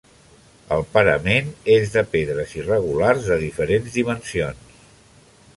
[0.77, 4.77] El parament és de pedres irregulars de diferents dimensions.